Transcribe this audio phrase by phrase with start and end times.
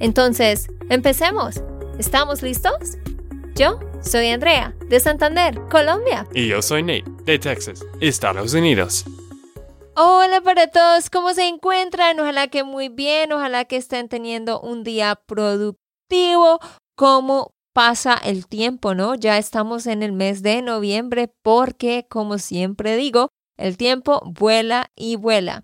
[0.00, 1.62] Entonces, empecemos.
[1.98, 2.98] ¿Estamos listos?
[3.54, 6.26] Yo soy Andrea, de Santander, Colombia.
[6.34, 9.04] Y yo soy Nate, de Texas, Estados Unidos.
[9.96, 12.18] Hola para todos, ¿cómo se encuentran?
[12.18, 16.58] Ojalá que muy bien, ojalá que estén teniendo un día productivo.
[16.96, 19.14] ¿Cómo pasa el tiempo, ¿no?
[19.14, 25.14] Ya estamos en el mes de noviembre porque, como siempre digo, el tiempo vuela y
[25.14, 25.62] vuela.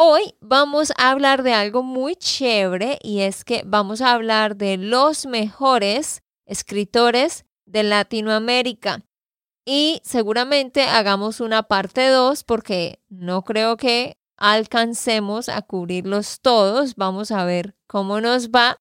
[0.00, 4.76] Hoy vamos a hablar de algo muy chévere y es que vamos a hablar de
[4.76, 9.02] los mejores escritores de Latinoamérica.
[9.66, 16.94] Y seguramente hagamos una parte 2 porque no creo que alcancemos a cubrirlos todos.
[16.94, 18.76] Vamos a ver cómo nos va.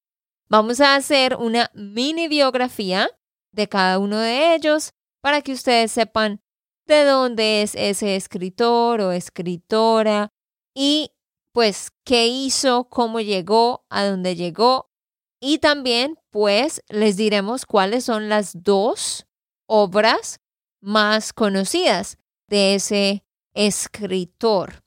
[0.50, 3.10] Vamos a hacer una mini biografía
[3.52, 6.42] de cada uno de ellos para que ustedes sepan
[6.86, 10.32] de dónde es ese escritor o escritora
[10.80, 11.12] y
[11.54, 14.92] pues qué hizo, cómo llegó, a dónde llegó.
[15.40, 19.26] Y también pues les diremos cuáles son las dos
[19.66, 20.40] obras
[20.80, 23.24] más conocidas de ese
[23.56, 24.84] escritor.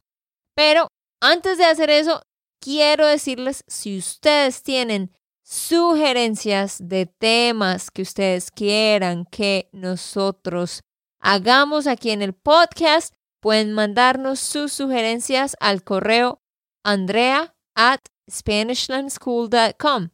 [0.55, 0.86] Pero
[1.20, 2.22] antes de hacer eso,
[2.61, 5.11] quiero decirles si ustedes tienen
[5.42, 10.83] sugerencias de temas que ustedes quieran que nosotros
[11.18, 16.42] hagamos aquí en el podcast, pueden mandarnos sus sugerencias al correo
[16.84, 20.11] andrea at SpanishLandSchool.com.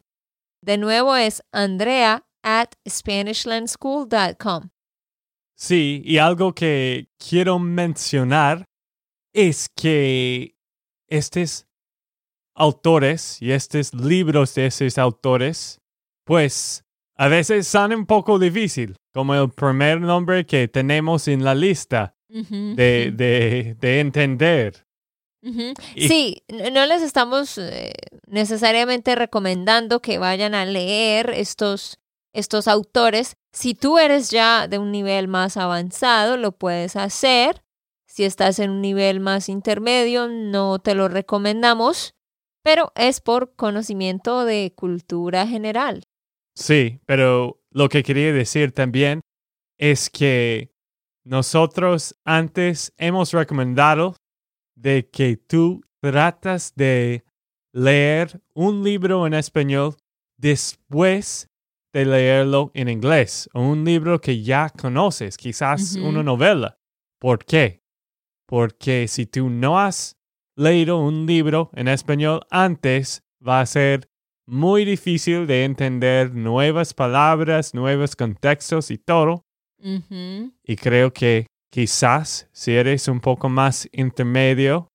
[0.61, 4.69] De nuevo es andrea at SpanishLandSchool.com.
[5.55, 8.65] Sí, y algo que quiero mencionar
[9.33, 10.55] es que
[11.07, 11.67] este es
[12.55, 15.79] autores y estos libros de esos autores,
[16.25, 16.83] pues
[17.15, 22.16] a veces son un poco difícil, como el primer nombre que tenemos en la lista
[22.29, 24.85] de, de, de, entender.
[25.95, 27.93] Sí, no les estamos eh,
[28.27, 31.99] necesariamente recomendando que vayan a leer estos,
[32.33, 33.37] estos autores.
[33.53, 37.63] Si tú eres ya de un nivel más avanzado, lo puedes hacer.
[38.05, 42.13] Si estás en un nivel más intermedio, no te lo recomendamos
[42.67, 46.03] pero es por conocimiento de cultura general.
[46.53, 49.21] Sí, pero lo que quería decir también
[49.77, 50.73] es que
[51.27, 54.15] nosotros antes hemos recomendado
[54.75, 57.25] de que tú tratas de
[57.73, 59.95] leer un libro en español
[60.37, 61.49] después
[61.91, 66.79] de leerlo en inglés o un libro que ya conoces, quizás una novela.
[67.19, 67.83] ¿Por qué?
[68.45, 70.17] Porque si tú no has
[70.55, 74.09] leído un libro en español antes, va a ser
[74.45, 79.46] muy difícil de entender nuevas palabras, nuevos contextos y todo.
[79.79, 84.87] Y creo que quizás si eres un poco más intermedio,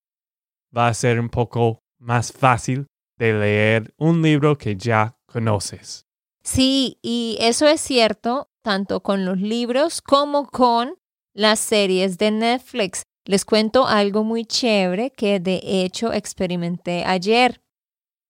[0.77, 2.87] va a ser un poco más fácil
[3.19, 6.05] de leer un libro que ya conoces.
[6.43, 10.95] Sí, y eso es cierto tanto con los libros como con
[11.35, 13.03] las series de Netflix.
[13.25, 17.61] Les cuento algo muy chévere que de hecho experimenté ayer.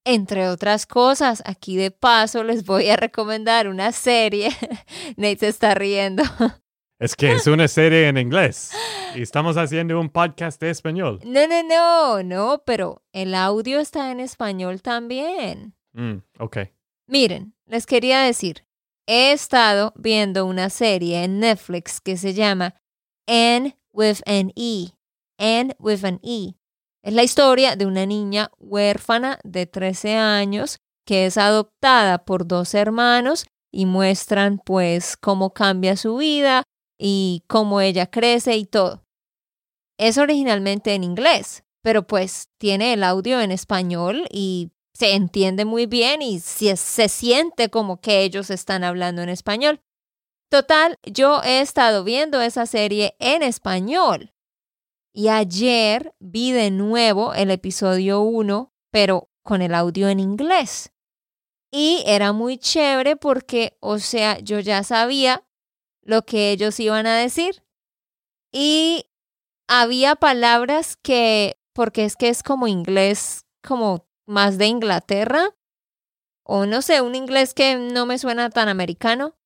[0.04, 4.50] Entre otras cosas, aquí de paso les voy a recomendar una serie.
[5.16, 6.22] Nate se está riendo.
[6.98, 8.70] Es que es una serie en inglés
[9.16, 11.18] y estamos haciendo un podcast de español.
[11.24, 15.74] No, no, no, no, pero el audio está en español también.
[15.94, 16.58] Mm, ok.
[17.08, 18.64] Miren, les quería decir,
[19.08, 22.76] he estado viendo una serie en Netflix que se llama
[23.26, 24.90] N with an E.
[25.38, 26.54] and with an E.
[27.02, 32.75] Es la historia de una niña huérfana de 13 años que es adoptada por dos
[32.75, 36.62] hermanos y muestran pues cómo cambia su vida
[36.99, 39.02] y cómo ella crece y todo.
[39.99, 45.87] Es originalmente en inglés, pero pues tiene el audio en español y se entiende muy
[45.87, 49.81] bien y se, se siente como que ellos están hablando en español.
[50.50, 54.31] Total, yo he estado viendo esa serie en español.
[55.14, 60.93] Y ayer vi de nuevo el episodio 1, pero con el audio en inglés.
[61.70, 65.47] Y era muy chévere porque, o sea, yo ya sabía
[66.03, 67.62] lo que ellos iban a decir.
[68.53, 69.06] Y
[69.69, 75.56] había palabras que, porque es que es como inglés, como más de Inglaterra,
[76.43, 79.37] o no sé, un inglés que no me suena tan americano,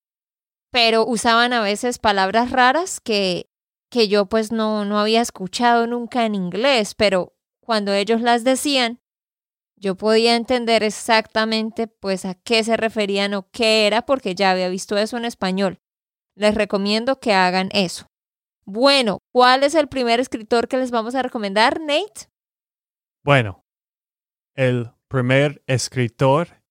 [0.70, 3.48] pero usaban a veces palabras raras que,
[3.96, 9.00] que yo pues no, no había escuchado nunca en inglés, pero cuando ellos las decían,
[9.74, 14.68] yo podía entender exactamente pues a qué se referían o qué era porque ya había
[14.68, 15.80] visto eso en español.
[16.34, 18.06] Les recomiendo que hagan eso.
[18.66, 22.28] Bueno, ¿cuál es el primer escritor que les vamos a recomendar, Nate?
[23.24, 23.64] Bueno,
[24.54, 26.62] el primer escritor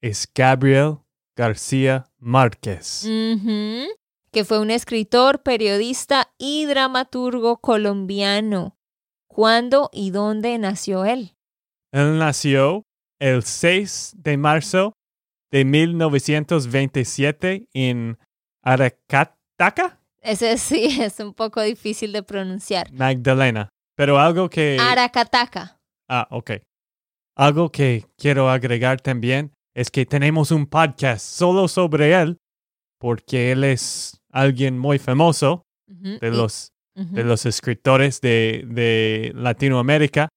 [0.00, 1.00] es Gabriel
[1.36, 3.04] García Márquez.
[4.32, 8.76] Que fue un escritor, periodista y dramaturgo colombiano.
[9.28, 11.36] ¿Cuándo y dónde nació él?
[11.92, 12.84] Él nació
[13.18, 14.94] el 6 de marzo
[15.50, 18.18] de 1927 en
[18.62, 20.00] Aracataca.
[20.20, 22.92] Ese sí es un poco difícil de pronunciar.
[22.92, 23.68] Magdalena.
[23.96, 24.78] Pero algo que...
[24.80, 25.78] Aracataca.
[26.08, 26.52] Ah, ok.
[27.36, 32.38] Algo que quiero agregar también es que tenemos un podcast solo sobre él,
[32.98, 40.28] porque él es alguien muy famoso de, los, de los escritores de, de Latinoamérica.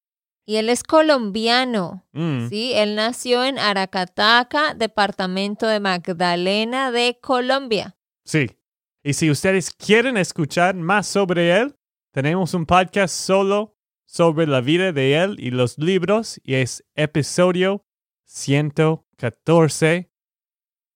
[0.46, 2.74] Y él es colombiano, Mm, ¿sí?
[2.76, 7.96] Él nació en Aracataca, departamento de Magdalena de Colombia.
[8.26, 8.50] Sí.
[9.04, 11.76] Y si ustedes quieren escuchar más sobre él,
[12.12, 13.76] tenemos un podcast solo
[14.06, 17.86] sobre la vida de él y los libros y es episodio
[18.26, 20.12] 114.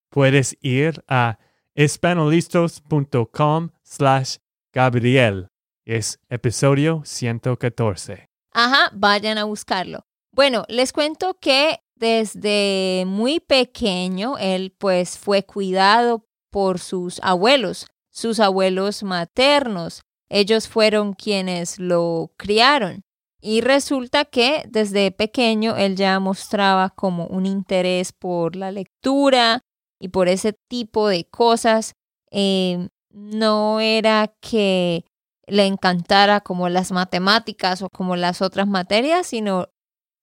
[0.09, 1.39] Puedes ir a
[1.77, 4.38] espanolistos.com slash
[4.74, 5.47] Gabriel.
[5.85, 8.27] Es episodio 114.
[8.51, 10.07] Ajá, vayan a buscarlo.
[10.31, 18.39] Bueno, les cuento que desde muy pequeño él pues fue cuidado por sus abuelos, sus
[18.39, 20.01] abuelos maternos.
[20.30, 23.03] Ellos fueron quienes lo criaron.
[23.39, 29.62] Y resulta que desde pequeño él ya mostraba como un interés por la lectura
[29.99, 31.95] y por ese tipo de cosas.
[32.31, 35.03] Eh, no era que
[35.47, 39.69] le encantara como las matemáticas o como las otras materias, sino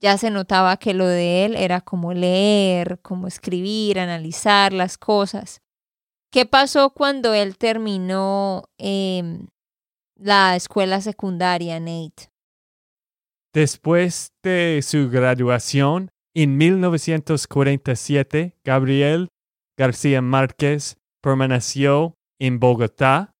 [0.01, 5.61] ya se notaba que lo de él era como leer, como escribir, analizar las cosas.
[6.31, 9.47] ¿Qué pasó cuando él terminó em,
[10.15, 12.29] la escuela secundaria, Nate?
[13.53, 19.29] Después de su graduación, en 1947, Gabriel
[19.77, 23.35] García Márquez permaneció en Bogotá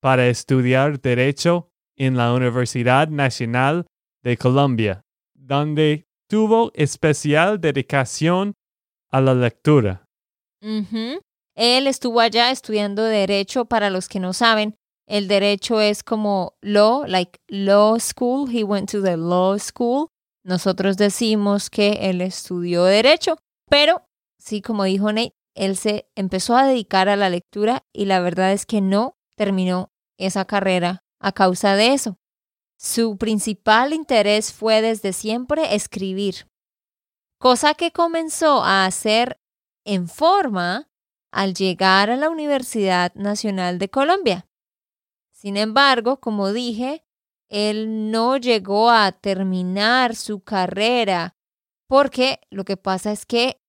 [0.00, 3.86] para estudiar Derecho en la Universidad Nacional
[4.22, 5.02] de Colombia,
[5.34, 8.54] donde tuvo especial dedicación
[9.10, 10.04] a la lectura.
[11.54, 14.76] Él estuvo allá estudiando derecho, para los que no saben,
[15.06, 18.48] el derecho es como law, like law school.
[18.48, 20.08] He went to the law school.
[20.44, 23.36] Nosotros decimos que él estudió derecho,
[23.68, 24.02] pero
[24.38, 28.52] sí, como dijo Nate, él se empezó a dedicar a la lectura y la verdad
[28.52, 32.18] es que no terminó esa carrera a causa de eso.
[32.78, 36.48] Su principal interés fue desde siempre escribir,
[37.38, 39.40] cosa que comenzó a hacer
[39.84, 40.90] en forma
[41.30, 44.48] al llegar a la Universidad Nacional de Colombia.
[45.32, 47.04] Sin embargo, como dije,
[47.48, 51.36] él no llegó a terminar su carrera
[51.86, 53.60] porque lo que pasa es que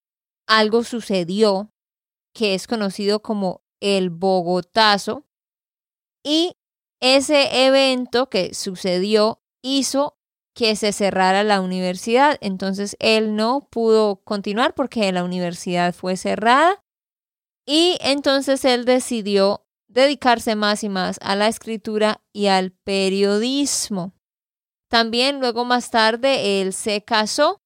[0.46, 1.73] algo sucedió
[2.34, 5.24] que es conocido como el Bogotazo
[6.22, 6.56] y
[7.00, 10.18] ese evento que sucedió hizo
[10.54, 12.38] que se cerrara la universidad.
[12.40, 16.82] Entonces él no pudo continuar porque la universidad fue cerrada
[17.66, 24.14] y entonces él decidió dedicarse más y más a la escritura y al periodismo.
[24.88, 27.62] También luego más tarde él se casó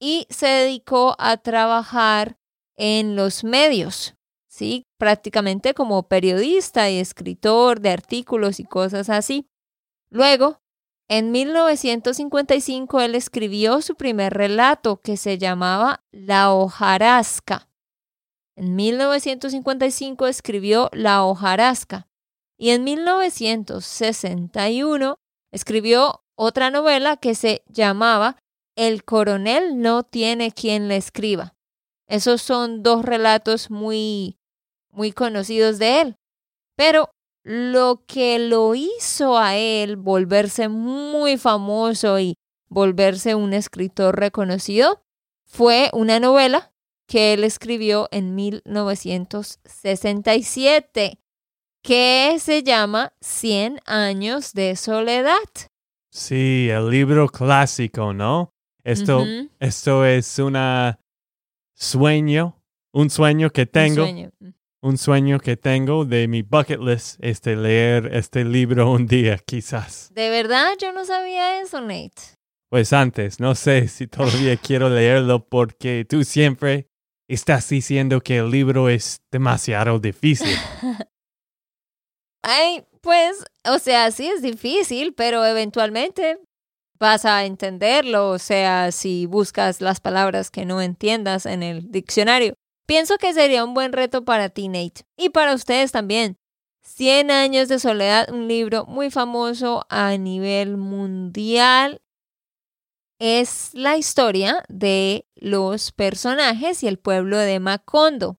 [0.00, 2.39] y se dedicó a trabajar
[2.82, 4.14] en los medios,
[4.48, 4.86] ¿sí?
[4.98, 9.46] Prácticamente como periodista y escritor de artículos y cosas así.
[10.10, 10.62] Luego,
[11.06, 17.68] en 1955 él escribió su primer relato que se llamaba La hojarasca.
[18.56, 22.08] En 1955 escribió La hojarasca
[22.58, 25.16] y en 1961
[25.52, 28.38] escribió otra novela que se llamaba
[28.74, 31.59] El coronel no tiene quien le escriba.
[32.10, 34.36] Esos son dos relatos muy
[34.90, 36.16] muy conocidos de él.
[36.76, 37.10] Pero
[37.44, 42.34] lo que lo hizo a él volverse muy famoso y
[42.68, 45.04] volverse un escritor reconocido
[45.46, 46.72] fue una novela
[47.06, 51.20] que él escribió en 1967
[51.82, 55.38] que se llama Cien años de soledad.
[56.10, 58.50] Sí, el libro clásico, ¿no?
[58.82, 59.24] Esto,
[59.60, 60.98] esto es una
[61.80, 64.30] sueño, un sueño que Un tengo, sueño.
[64.38, 64.48] Mm.
[64.82, 69.38] un sueño que tengo de mi bucket list es de leer este libro un día,
[69.38, 70.12] quizás.
[70.14, 72.36] De verdad, yo no sabía eso, Nate.
[72.68, 76.86] Pues antes, no sé si todavía quiero leerlo porque tú siempre
[77.28, 80.56] estás diciendo que el libro es demasiado difícil.
[82.42, 86.38] Ay, pues, o sea, sí es difícil, pero eventualmente
[87.00, 92.54] vas a entenderlo, o sea, si buscas las palabras que no entiendas en el diccionario.
[92.86, 96.36] Pienso que sería un buen reto para ti, Nate, y para ustedes también.
[96.82, 102.02] Cien años de soledad, un libro muy famoso a nivel mundial.
[103.18, 108.38] Es la historia de los personajes y el pueblo de Macondo.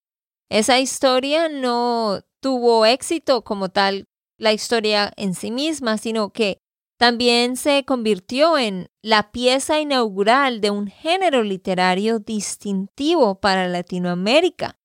[0.50, 4.06] Esa historia no tuvo éxito como tal
[4.38, 6.61] la historia en sí misma, sino que
[7.01, 14.79] también se convirtió en la pieza inaugural de un género literario distintivo para Latinoamérica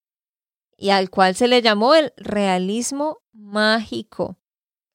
[0.79, 4.39] y al cual se le llamó el realismo mágico.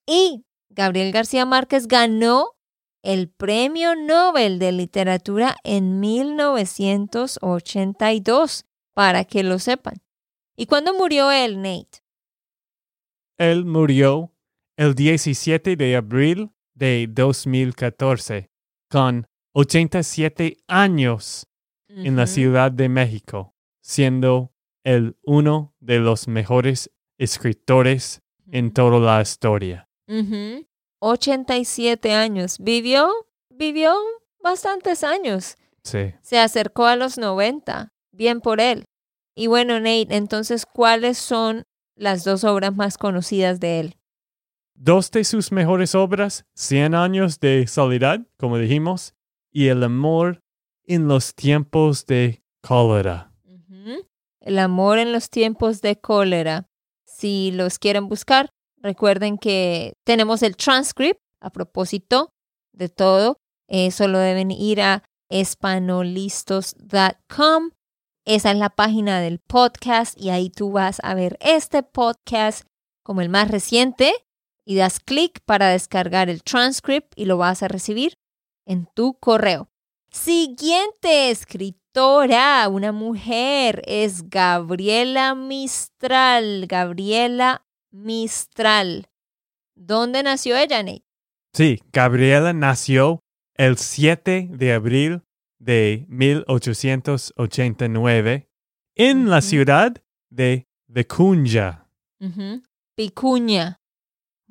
[0.04, 2.56] Y Gabriel García Márquez ganó
[3.02, 10.02] el Premio Nobel de Literatura en 1982, para que lo sepan.
[10.56, 12.02] ¿Y cuándo murió él, Nate?
[13.38, 14.32] Él murió
[14.76, 18.50] el 17 de abril de 2014
[18.88, 21.46] con 87 años
[21.88, 22.26] en la.
[22.26, 24.52] Ciudad de México, siendo
[24.84, 29.88] el uno de los mejores escritores en toda la historia.
[30.08, 30.66] Ujú.
[31.00, 32.56] 87 años.
[32.58, 33.10] Vivió,
[33.50, 33.94] vivió
[34.42, 35.56] bastantes años.
[35.82, 36.14] Sí.
[36.22, 37.88] Se acercó a los 90.
[38.12, 38.84] Bien por él.
[39.34, 41.64] Y bueno, Nate, entonces, ¿cuáles son
[41.96, 43.96] las dos obras más conocidas de él?
[44.74, 49.14] Dos de sus mejores obras, Cien años de soledad, como dijimos,
[49.50, 50.42] y El amor
[50.84, 53.32] en los tiempos de cólera.
[54.40, 56.68] El amor en los tiempos de cólera.
[57.04, 62.32] Si los quieren buscar, recuerden que tenemos el transcript a propósito
[62.72, 63.36] de todo.
[63.68, 67.70] Eh, solo deben ir a espanolistos.com.
[68.24, 72.66] Esa es la página del podcast y ahí tú vas a ver este podcast
[73.04, 74.12] como el más reciente
[74.64, 78.14] y das clic para descargar el transcript y lo vas a recibir
[78.66, 79.70] en tu correo.
[80.10, 86.66] Siguiente escritora, una mujer, es Gabriela Mistral.
[86.68, 89.08] Gabriela Mistral.
[89.74, 91.06] ¿Dónde nació ella, Nate?
[91.54, 93.20] Sí, Gabriela nació
[93.56, 95.22] el 7 de abril
[95.58, 98.48] de 1889
[98.96, 101.88] en la ciudad de Vicuña.
[102.20, 102.62] Ujú.
[102.96, 103.81] Picuña.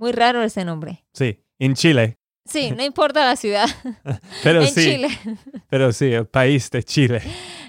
[0.02, 1.06] Muy raro ese nombre.
[1.14, 2.18] Sí, en Chile.
[2.44, 3.68] Sí, no importa la ciudad.
[4.44, 5.10] Pero en sí, Chile.
[5.70, 7.22] pero sí, el país de Chile.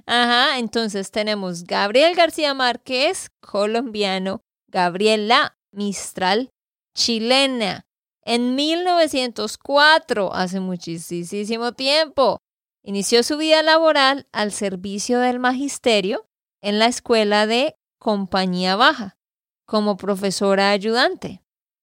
[0.06, 6.48] Ajá, entonces tenemos Gabriel García Márquez, colombiano, Gabriela Mistral,
[6.96, 7.84] chilena.
[8.24, 12.38] En 1904, hace muchísimo tiempo,
[12.82, 16.26] inició su vida laboral al servicio del magisterio
[16.62, 19.18] en la escuela de Compañía Baja,
[19.66, 21.41] como profesora ayudante.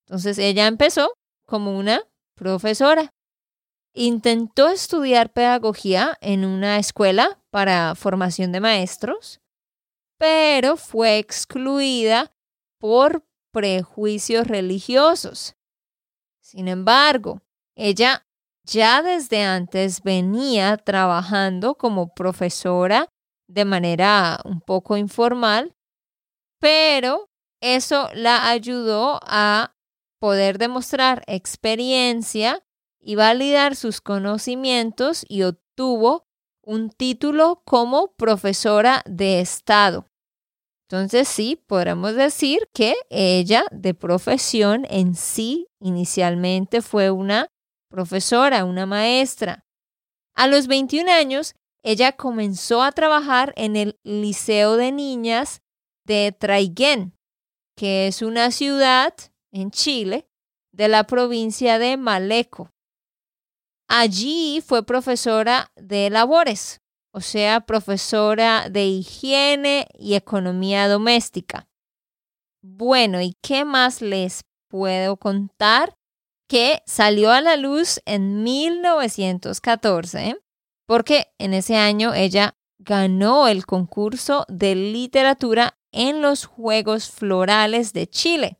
[0.09, 1.13] Entonces ella empezó
[1.45, 2.01] como una
[2.35, 3.11] profesora.
[3.93, 9.39] Intentó estudiar pedagogía en una escuela para formación de maestros,
[10.17, 12.33] pero fue excluida
[12.79, 15.55] por prejuicios religiosos.
[16.41, 17.41] Sin embargo,
[17.75, 18.25] ella
[18.65, 23.09] ya desde antes venía trabajando como profesora
[23.47, 25.75] de manera un poco informal,
[26.59, 27.27] pero
[27.61, 29.75] eso la ayudó a
[30.19, 32.63] poder demostrar experiencia
[32.99, 36.27] y validar sus conocimientos y obtuvo
[36.61, 40.05] un título como profesora de Estado.
[40.87, 47.47] Entonces sí, podemos decir que ella de profesión en sí inicialmente fue una
[47.89, 49.65] profesora, una maestra.
[50.35, 55.61] A los 21 años, ella comenzó a trabajar en el Liceo de Niñas
[56.05, 57.13] de Traiguén,
[57.75, 59.13] que es una ciudad
[59.51, 60.27] en Chile
[60.71, 62.71] de la provincia de Maleco.
[63.87, 71.67] Allí fue profesora de labores, o sea, profesora de higiene y economía doméstica.
[72.61, 75.95] Bueno, ¿y qué más les puedo contar?
[76.47, 80.37] Que salió a la luz en 1914,
[80.87, 88.07] porque en ese año ella ganó el concurso de literatura en los Juegos Florales de
[88.07, 88.59] Chile.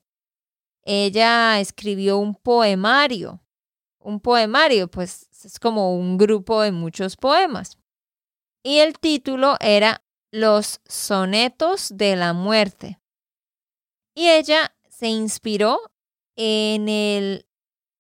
[0.92, 3.40] Ella escribió un poemario.
[4.00, 7.78] Un poemario, pues es como un grupo de muchos poemas.
[8.64, 13.00] Y el título era los sonetos de la muerte.
[14.16, 15.80] Y ella se inspiró
[16.36, 17.46] en el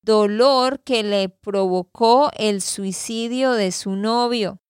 [0.02, 4.64] dolor que le provocó el suicidio de su novio.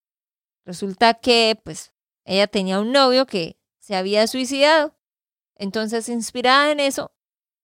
[0.66, 1.94] Resulta que, pues,
[2.26, 4.94] ella tenía un novio que se había suicidado.
[5.56, 7.14] Entonces, inspirada en eso,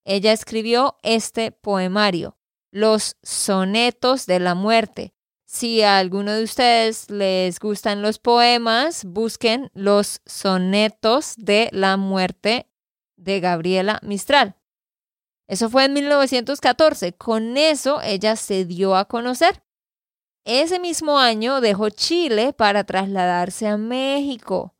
[0.05, 2.38] ella escribió este poemario,
[2.71, 5.13] Los Sonetos de la Muerte.
[5.45, 12.69] Si a alguno de ustedes les gustan los poemas, busquen Los Sonetos de la Muerte
[13.17, 14.55] de Gabriela Mistral.
[15.47, 17.13] Eso fue en 1914.
[17.13, 19.63] Con eso ella se dio a conocer.
[20.45, 24.75] Ese mismo año dejó Chile para trasladarse a México.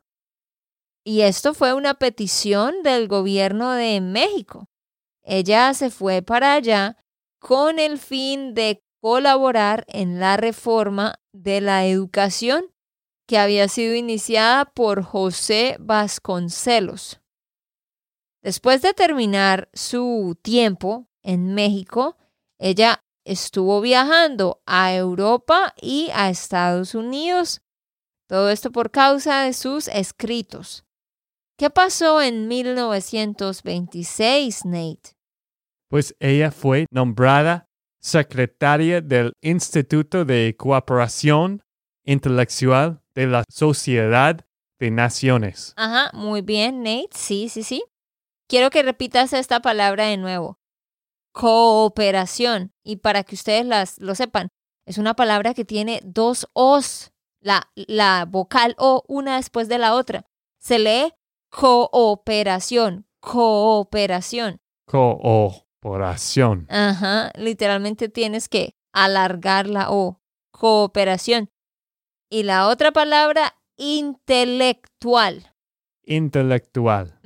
[1.04, 4.70] Y esto fue una petición del gobierno de México.
[5.26, 6.98] Ella se fue para allá
[7.40, 12.72] con el fin de colaborar en la reforma de la educación
[13.28, 17.20] que había sido iniciada por José Vasconcelos.
[18.44, 22.18] Después de terminar su tiempo en México,
[22.60, 27.64] ella estuvo viajando a Europa y a Estados Unidos.
[28.28, 30.86] Todo esto por causa de sus escritos.
[31.58, 35.15] ¿Qué pasó en 1926, Nate?
[35.90, 37.68] Pues ella fue nombrada
[38.00, 41.64] secretaria del Instituto de Cooperación
[42.04, 44.46] Intelectual de la Sociedad
[44.80, 45.74] de Naciones.
[45.76, 47.10] Ajá, muy bien, Nate.
[47.12, 47.84] Sí, sí, sí.
[48.48, 50.60] Quiero que repitas esta palabra de nuevo.
[51.32, 52.74] Cooperación.
[52.84, 54.50] Y para que ustedes las, lo sepan,
[54.86, 57.12] es una palabra que tiene dos O's,
[57.42, 60.26] la, la vocal O una después de la otra.
[60.60, 61.14] Se lee
[61.50, 64.60] cooperación, cooperación.
[65.86, 66.66] Cooperación.
[66.68, 71.52] Ajá, literalmente tienes que alargar la O, cooperación.
[72.28, 75.54] Y la otra palabra, intelectual.
[76.04, 77.20] Intelectual.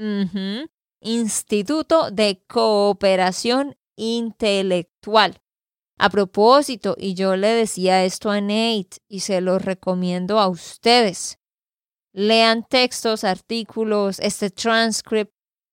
[1.00, 5.40] Instituto de Cooperación Intelectual.
[5.98, 11.40] A propósito, y yo le decía esto a Nate y se lo recomiendo a ustedes.
[12.12, 15.32] Lean textos, artículos, este transcript.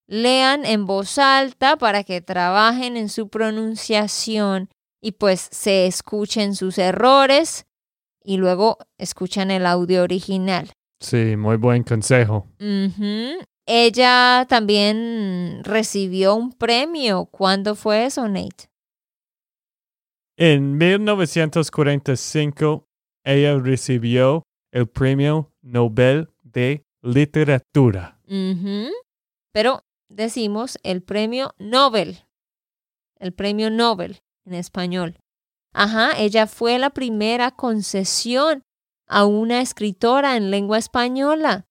[0.08, 4.68] Lean en voz alta para que trabajen en su pronunciación
[5.00, 7.66] y pues se escuchen sus errores
[8.22, 10.70] y luego escuchan el audio original.
[11.00, 12.46] Sí, muy buen consejo.
[13.66, 17.26] Ella también recibió un premio.
[17.26, 18.70] ¿Cuándo fue eso, Nate?
[20.38, 22.86] En 1945,
[23.24, 28.20] ella recibió el Premio Nobel de Literatura.
[29.52, 32.24] Pero decimos el Premio Nobel.
[33.18, 35.18] El Premio Nobel en español.
[35.72, 38.62] Ajá, ella fue la primera concesión
[39.06, 41.66] a una escritora en lengua española.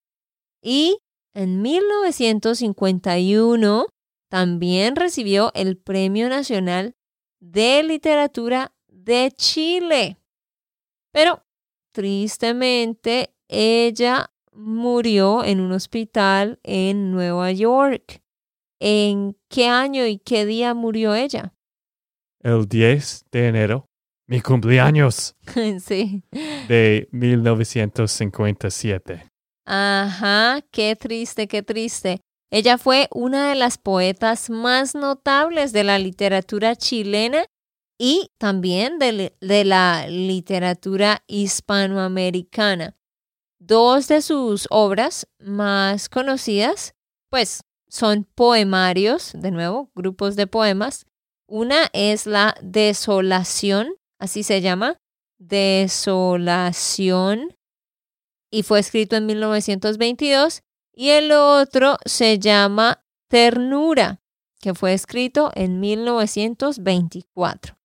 [0.62, 1.00] Y
[1.34, 3.88] en 1951
[4.30, 6.96] también recibió el Premio Nacional
[7.40, 10.18] de Literatura de Chile.
[11.12, 11.44] Pero,
[11.94, 18.24] tristemente, ella murió en un hospital en Nueva York.
[18.80, 21.54] ¿En qué año y qué día murió ella?
[22.42, 23.86] El 10 de enero,
[24.28, 25.36] mi cumpleaños.
[25.84, 26.24] sí.
[26.68, 29.30] De 1957.
[29.66, 32.22] Ajá, qué triste, qué triste.
[32.52, 37.46] Ella fue una de las poetas más notables de la literatura chilena
[37.98, 42.96] y también de, la literatura hispanoamericana.
[43.60, 46.94] Dos de sus obras más conocidas,
[47.30, 47.62] pues,
[47.96, 51.06] son poemarios, de nuevo, grupos de poemas.
[51.48, 54.98] Una es la Desolación, así se llama,
[55.38, 55.96] Desolación
[58.52, 64.22] y fue escrito en 1922 y el otro se llama Ternura,
[64.60, 67.78] que fue escrito en 1924.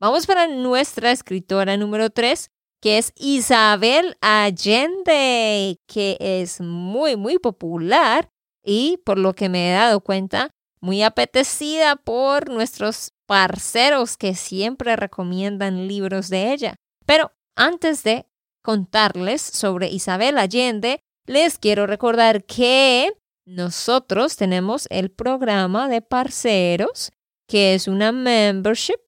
[0.00, 8.31] Vamos para nuestra escritora número 3, que es Isabel Allende, que es muy, muy popular
[8.64, 14.96] y por lo que me he dado cuenta, muy apetecida por nuestros parceros que siempre
[14.96, 16.74] recomiendan libros de ella.
[17.06, 18.26] Pero antes de
[18.62, 23.12] contarles sobre Isabel Allende, les quiero recordar que
[23.46, 27.12] nosotros tenemos el programa de parceros,
[27.48, 29.00] que es una membership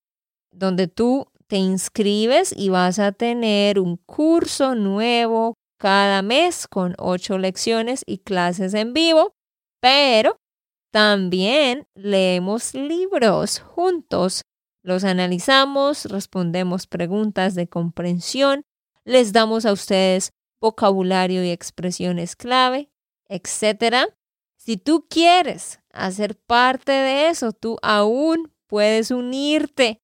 [0.52, 7.38] donde tú te inscribes y vas a tener un curso nuevo cada mes con ocho
[7.38, 9.34] lecciones y clases en vivo,
[9.84, 10.40] pero
[10.90, 14.40] también leemos libros juntos.
[14.82, 18.62] Los analizamos, respondemos preguntas de comprensión
[19.04, 22.88] les damos a ustedes vocabulario y expresiones clave,
[23.28, 24.10] etc.
[24.56, 30.00] Si tú quieres hacer parte de eso, tú aún puedes unirte.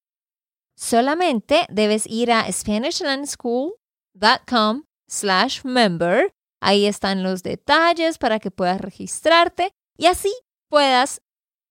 [0.77, 6.35] Solamente debes ir a SpanishLandSchool.com slash member.
[6.61, 10.33] Ahí están los detalles para que puedas registrarte y así
[10.69, 11.23] puedas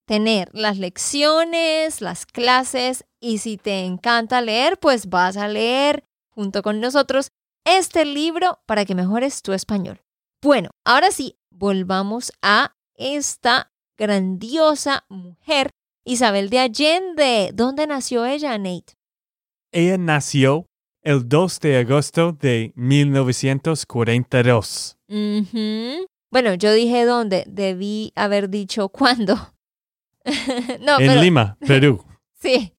[0.06, 6.62] tener las lecciones, las clases y si te encanta leer, pues vas a leer junto
[6.62, 7.30] con nosotros
[7.64, 10.00] este libro para que mejores tu español.
[10.42, 15.70] Bueno, ahora sí, volvamos a esta grandiosa mujer,
[16.04, 17.50] Isabel de Allende.
[17.54, 18.94] ¿Dónde nació ella, Nate?
[19.72, 20.66] Ella nació
[21.02, 24.98] el 2 de agosto de 1942.
[26.30, 29.54] Bueno, yo dije dónde, debí haber dicho cuándo.
[30.80, 32.04] no, en Lima, Perú.
[32.40, 32.74] sí,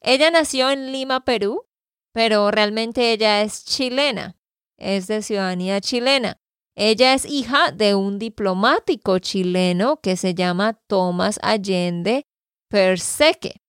[0.00, 1.66] ella nació en Lima, Perú,
[2.12, 4.36] pero realmente ella es chilena,
[4.76, 6.38] es de ciudadanía chilena.
[6.74, 12.26] Ella es hija de un diplomático chileno que se llama Tomás Allende
[12.68, 13.60] Perseque.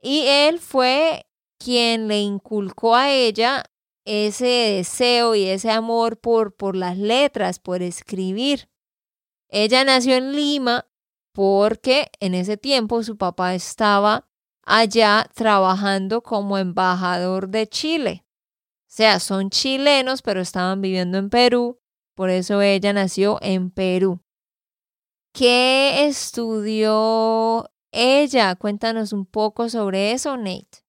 [0.00, 1.26] Y él fue
[1.62, 3.64] quien le inculcó a ella
[4.04, 8.70] ese deseo y ese amor por, por las letras, por escribir.
[9.48, 10.86] Ella nació en Lima
[11.32, 14.28] porque en ese tiempo su papá estaba
[14.64, 18.24] allá trabajando como embajador de Chile.
[18.82, 21.78] O sea, son chilenos, pero estaban viviendo en Perú,
[22.16, 24.20] por eso ella nació en Perú.
[25.32, 28.56] ¿Qué estudió ella?
[28.56, 30.79] Cuéntanos un poco sobre eso, Nate.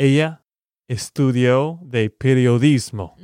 [0.00, 0.46] Ella
[0.88, 3.14] estudió de periodismo.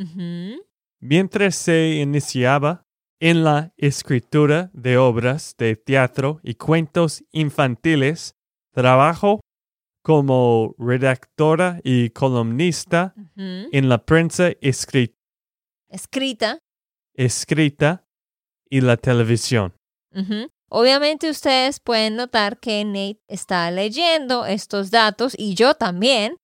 [1.00, 2.84] Mientras se iniciaba
[3.18, 8.34] en la escritura de obras de teatro y cuentos infantiles,
[8.74, 9.40] trabajó
[10.02, 15.16] como redactora y columnista en la prensa escrita.
[15.88, 16.58] Escrita.
[17.14, 18.06] Escrita
[18.68, 19.72] y la televisión.
[20.68, 26.36] Obviamente ustedes pueden notar que Nate está leyendo estos datos y yo también,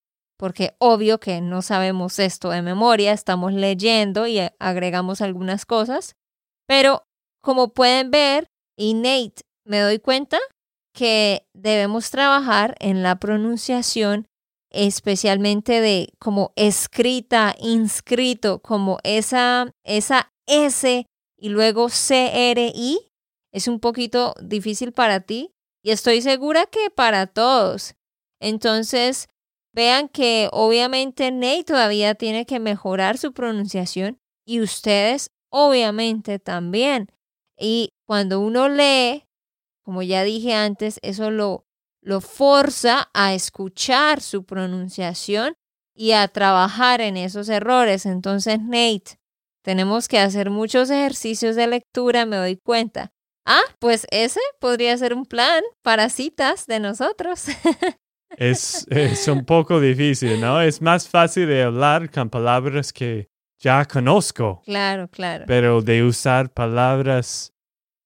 [0.42, 6.16] porque obvio que no sabemos esto de memoria, estamos leyendo y agregamos algunas cosas,
[6.66, 7.04] pero
[7.40, 10.40] como pueden ver, y Nate, me doy cuenta
[10.92, 14.26] que debemos trabajar en la pronunciación,
[14.72, 21.06] especialmente de como escrita, inscrito, como esa, esa S
[21.38, 22.98] y luego CRI,
[23.52, 25.52] es un poquito difícil para ti
[25.84, 27.94] y estoy segura que para todos.
[28.40, 29.28] Entonces,
[29.74, 37.08] Vean que obviamente Nate todavía tiene que mejorar su pronunciación y ustedes obviamente también.
[37.58, 39.24] Y cuando uno lee,
[39.82, 41.66] como ya dije antes, eso lo,
[42.02, 45.54] lo forza a escuchar su pronunciación
[45.94, 48.04] y a trabajar en esos errores.
[48.06, 49.18] Entonces, Nate,
[49.62, 53.12] tenemos que hacer muchos ejercicios de lectura, me doy cuenta.
[53.44, 57.46] Ah, pues ese podría ser un plan para citas de nosotros.
[58.36, 60.60] es, es un poco difícil, ¿no?
[60.60, 64.62] Es más fácil de hablar con palabras que ya conozco.
[64.64, 65.44] Claro, claro.
[65.46, 67.52] Pero de usar palabras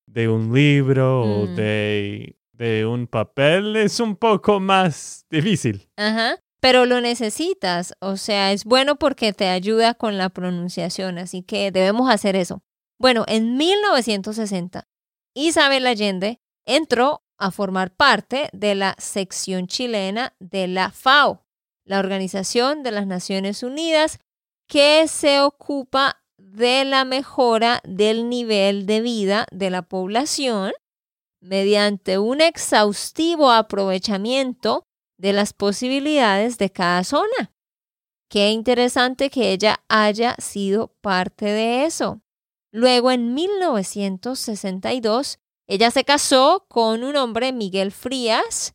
[0.07, 1.55] de un libro o mm.
[1.57, 5.89] de, de un papel es un poco más difícil.
[5.97, 6.39] Ajá.
[6.61, 11.71] Pero lo necesitas, o sea, es bueno porque te ayuda con la pronunciación, así que
[11.71, 12.63] debemos hacer eso.
[12.99, 14.89] Bueno, en 1960,
[15.35, 21.45] Isabel Allende entró a formar parte de la sección chilena de la FAO,
[21.85, 24.19] la Organización de las Naciones Unidas,
[24.69, 30.73] que se ocupa de la mejora del nivel de vida de la población
[31.41, 34.85] mediante un exhaustivo aprovechamiento
[35.19, 37.53] de las posibilidades de cada zona.
[38.29, 42.21] Qué interesante que ella haya sido parte de eso.
[42.73, 48.75] Luego, en 1962, ella se casó con un hombre, Miguel Frías,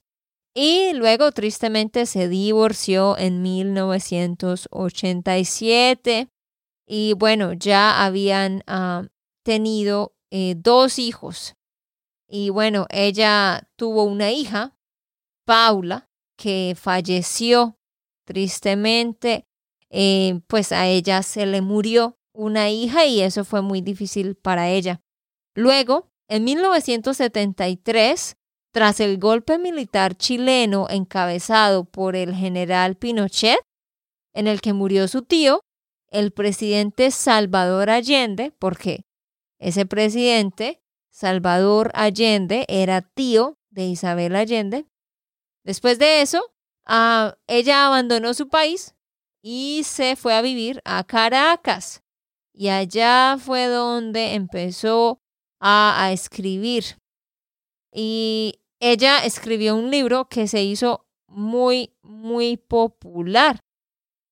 [0.54, 6.28] y luego tristemente se divorció en 1987.
[6.86, 9.08] Y bueno, ya habían ah,
[9.44, 11.56] tenido eh, dos hijos.
[12.28, 14.78] Y bueno, ella tuvo una hija,
[15.46, 17.80] Paula, que falleció
[18.26, 19.48] tristemente.
[19.90, 24.70] Eh, pues a ella se le murió una hija y eso fue muy difícil para
[24.70, 25.02] ella.
[25.54, 28.38] Luego, en 1973,
[28.72, 33.60] tras el golpe militar chileno encabezado por el general Pinochet,
[34.34, 35.60] en el que murió su tío,
[36.10, 39.02] el presidente Salvador Allende, porque
[39.60, 44.86] ese presidente, Salvador Allende, era tío de Isabel Allende.
[45.66, 46.42] Después de eso,
[46.86, 48.96] ah, ella abandonó su país
[49.44, 52.02] y se fue a vivir a Caracas.
[52.54, 55.21] y allá fue donde empezó
[55.62, 56.84] a, a escribir.
[57.94, 63.60] Y ella escribió un libro que se hizo muy, muy popular.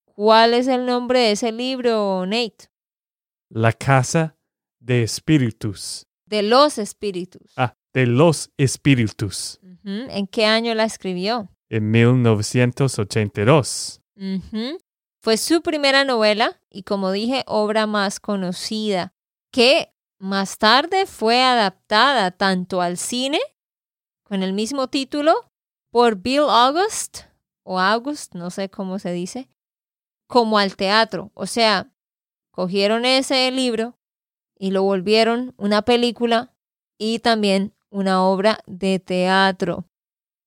[0.06, 2.70] ¿Cuál es el nombre de ese libro, Nate?
[3.50, 4.36] La casa
[4.80, 6.06] de espíritus.
[6.26, 7.54] De los espíritus.
[7.56, 9.62] Ah, de los espíritus.
[9.84, 11.50] ¿En qué año la escribió?
[11.70, 14.02] En 1982.
[14.16, 14.78] Ujú.
[15.22, 19.14] Fue su primera novela y, como dije, obra más conocida,
[19.52, 23.40] que más tarde fue adaptada tanto al cine,
[24.24, 25.50] con el mismo título,
[25.92, 27.22] por Bill August,
[27.64, 29.50] o August, no sé cómo se dice,
[30.28, 31.32] como al teatro.
[31.34, 31.92] O sea,
[32.52, 33.98] cogieron ese libro
[34.58, 36.54] y lo volvieron una película
[36.98, 39.86] y también una obra de teatro.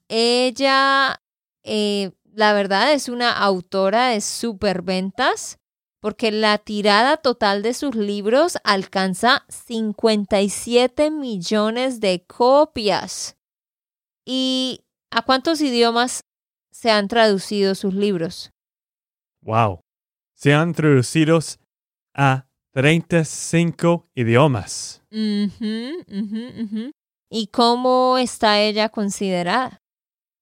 [0.09, 1.23] Ella,
[1.65, 5.59] eh, la verdad, es una autora de superventas
[6.03, 13.39] porque la tirada total de sus libros alcanza 57 millones de copias.
[14.27, 14.81] ¿Y
[15.13, 16.25] a cuántos idiomas
[16.73, 18.51] se han traducido sus libros?
[19.43, 19.79] Wow.
[20.35, 21.61] Se han traducidos
[22.15, 25.05] a 35 idiomas.
[27.31, 29.81] ¿Y cómo está ella considerada?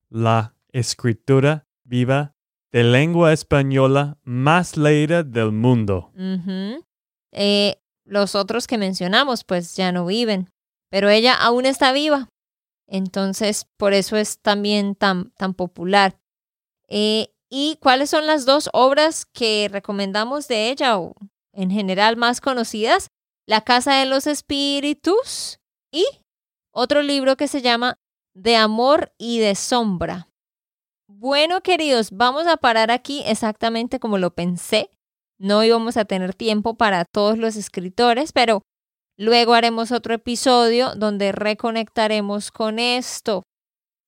[0.09, 2.35] La escritura viva
[2.73, 6.13] de lengua española más leída del mundo.
[7.33, 10.51] Eh, los otros que mencionamos pues ya no viven,
[10.91, 12.29] pero ella aún está viva.
[12.87, 16.19] Entonces, por eso es también tan, tan popular.
[16.89, 21.15] Eh, ¿Y cuáles son las dos obras que recomendamos de ella o
[21.53, 23.09] en general más conocidas?
[23.47, 25.61] La Casa de los Espíritus
[25.93, 26.05] y
[26.73, 27.99] otro libro que se llama
[28.35, 30.30] De Amor y de Sombra.
[31.13, 34.91] Bueno, queridos, vamos a parar aquí exactamente como lo pensé.
[35.39, 38.63] No íbamos a tener tiempo para todos los escritores, pero
[39.19, 43.43] luego haremos otro episodio donde reconectaremos con esto.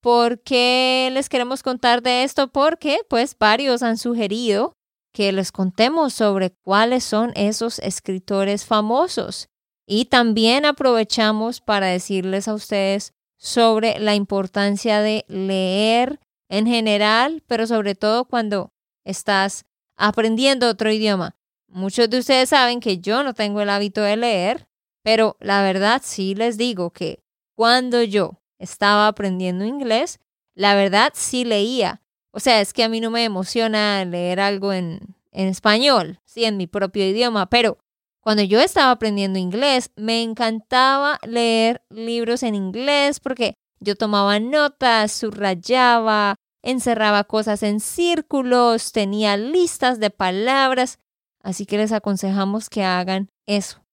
[0.00, 2.48] ¿Por qué les queremos contar de esto?
[2.48, 4.72] Porque pues varios han sugerido
[5.12, 9.48] que les contemos sobre cuáles son esos escritores famosos.
[9.88, 16.20] Y también aprovechamos para decirles a ustedes sobre la importancia de leer
[16.52, 19.64] en general, pero sobre todo cuando estás
[19.96, 21.34] aprendiendo otro idioma.
[21.66, 24.68] Muchos de ustedes saben que yo no tengo el hábito de leer,
[25.02, 27.24] pero la verdad sí les digo que
[27.56, 30.20] cuando yo estaba aprendiendo inglés,
[30.54, 32.02] la verdad sí leía.
[32.32, 36.58] O sea, es que a mí no me emociona leer algo en, español, sí, en
[36.58, 37.78] mi propio idioma, pero
[38.20, 45.12] cuando yo estaba aprendiendo inglés, me encantaba leer libros en inglés porque yo tomaba notas,
[45.12, 50.98] subrayaba, encerraba cosas en círculos, tenía listas de palabras,
[51.42, 53.84] así que les aconsejamos que hagan eso.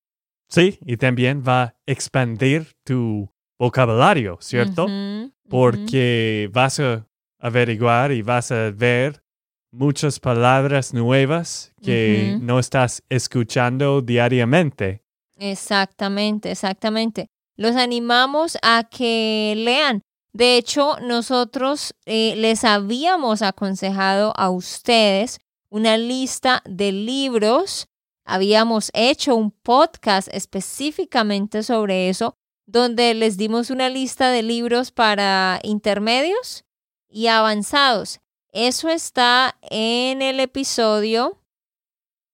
[0.48, 3.30] Sí, y también va a expandir tu
[3.60, 4.88] vocabulario, ¿cierto?
[5.48, 7.06] Porque vas a
[7.40, 9.24] averiguar y vas a ver
[9.72, 15.04] muchas palabras nuevas que no estás escuchando diariamente.
[15.38, 17.28] Exactamente, exactamente.
[17.56, 20.02] Los animamos a que lean.
[20.40, 27.90] De hecho, nosotros eh, les habíamos aconsejado a ustedes una lista de libros.
[28.24, 35.60] Habíamos hecho un podcast específicamente sobre eso, donde les dimos una lista de libros para
[35.62, 36.64] intermedios
[37.10, 38.22] y avanzados.
[38.54, 41.38] Eso está en el episodio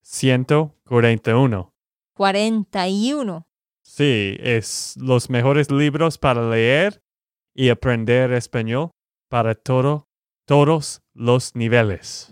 [0.02, 1.74] 141.
[2.14, 3.48] 41.
[3.82, 7.02] Sí, es los mejores libros para leer
[7.56, 8.90] y aprender español
[9.28, 10.08] para todo,
[10.46, 12.28] todos los niveles.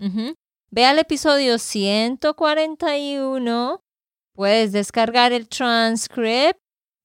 [0.69, 3.81] Ve al episodio 141,
[4.33, 6.59] puedes descargar el transcript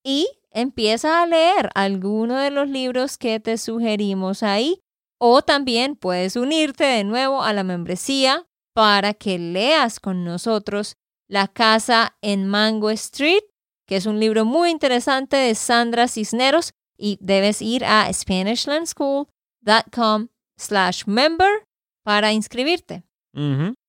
[0.04, 4.82] y empieza a leer alguno de los libros que te sugerimos ahí.
[5.22, 10.96] O también puedes unirte de nuevo a la membresía para que leas con nosotros
[11.28, 13.42] La casa en Mango Street,
[13.86, 21.04] que es un libro muy interesante de Sandra Cisneros y debes ir a SpanishLandSchool.com slash
[21.06, 21.66] member
[22.04, 23.04] para inscribirte.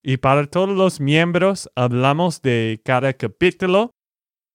[0.04, 3.92] Y para todos los miembros hablamos de cada capítulo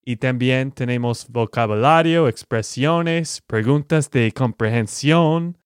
[0.05, 5.59] y también tenemos vocabulario, expresiones, preguntas de comprehensión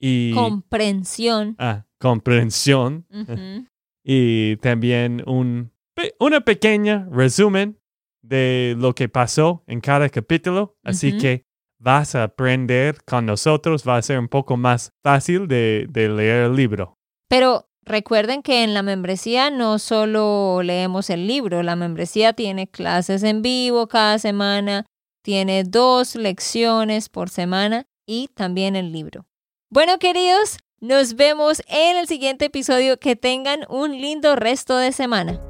[0.00, 1.54] y Comprensión.
[1.58, 3.06] ah, comprensión
[4.04, 5.72] y también un
[6.20, 7.78] una pequeña resumen
[8.22, 10.76] de lo que pasó en cada capítulo.
[10.84, 11.44] Así que
[11.78, 16.56] vas a aprender con nosotros, va a ser un poco más fácil de, leer el
[16.56, 16.94] libro.
[17.28, 23.22] Pero Recuerden que en la membresía no solo leemos el libro, la membresía tiene clases
[23.22, 24.84] en vivo cada semana,
[25.22, 29.24] tiene dos lecciones por semana y también el libro.
[29.70, 32.98] Bueno, queridos, nos vemos en el siguiente episodio.
[32.98, 35.40] Que tengan un lindo resto de semana.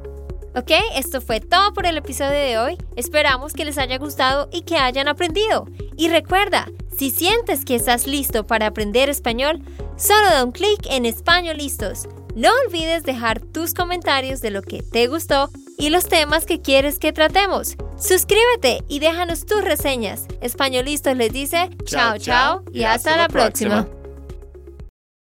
[0.59, 2.79] Ok, esto fue todo por el episodio de hoy.
[2.97, 5.68] Esperamos que les haya gustado y que hayan aprendido.
[5.97, 6.66] Y recuerda,
[6.97, 9.62] si sientes que estás listo para aprender español,
[9.97, 12.09] solo da un clic en Español Listos.
[12.35, 16.99] No olvides dejar tus comentarios de lo que te gustó y los temas que quieres
[16.99, 17.77] que tratemos.
[17.97, 20.27] Suscríbete y déjanos tus reseñas.
[20.40, 23.87] Españolistos les dice chao chao y hasta, la próxima.